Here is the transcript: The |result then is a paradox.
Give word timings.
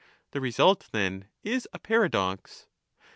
The 0.31 0.41
|result 0.41 0.87
then 0.93 1.27
is 1.43 1.67
a 1.73 1.77
paradox. 1.77 2.65